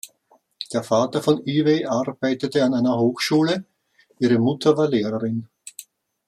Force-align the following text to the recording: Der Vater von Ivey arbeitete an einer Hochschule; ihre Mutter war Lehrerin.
Der 0.73 0.81
Vater 0.81 1.21
von 1.21 1.45
Ivey 1.45 1.85
arbeitete 1.85 2.63
an 2.65 2.73
einer 2.73 2.97
Hochschule; 2.97 3.65
ihre 4.17 4.39
Mutter 4.39 4.75
war 4.75 4.89
Lehrerin. 4.89 5.47